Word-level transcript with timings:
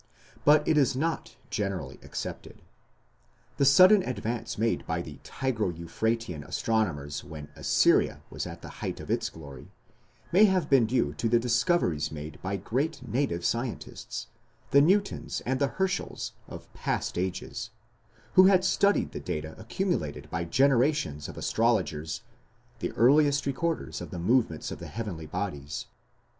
But 0.45 0.67
it 0.67 0.79
is 0.79 0.95
not 0.95 1.35
generally 1.51 1.99
accepted. 2.01 2.63
The 3.57 3.65
sudden 3.65 4.01
advance 4.01 4.57
made 4.57 4.83
by 4.87 5.03
the 5.03 5.19
Tigro 5.23 5.71
Euphratean 5.77 6.43
astronomers 6.43 7.23
when 7.23 7.49
Assyria 7.55 8.23
was 8.31 8.47
at 8.47 8.63
the 8.63 8.69
height 8.81 8.99
of 8.99 9.11
its 9.11 9.29
glory, 9.29 9.69
may 10.31 10.45
have 10.45 10.71
been 10.71 10.87
due 10.87 11.13
to 11.13 11.29
the 11.29 11.37
discoveries 11.37 12.11
made 12.11 12.41
by 12.41 12.57
great 12.57 13.07
native 13.07 13.45
scientists, 13.45 14.25
the 14.71 14.81
Newtons 14.81 15.39
and 15.45 15.59
the 15.59 15.67
Herschels 15.77 16.31
of 16.47 16.73
past 16.73 17.15
ages, 17.15 17.69
who 18.33 18.45
had 18.47 18.65
studied 18.65 19.11
the 19.11 19.19
data 19.19 19.53
accumulated 19.59 20.31
by 20.31 20.45
generations 20.45 21.29
of 21.29 21.37
astrologers, 21.37 22.21
the 22.79 22.91
earliest 22.93 23.45
recorders 23.45 24.01
of 24.01 24.09
the 24.09 24.17
movements 24.17 24.71
of 24.71 24.79
the 24.79 24.87
heavenly 24.87 25.27
bodies. 25.27 25.85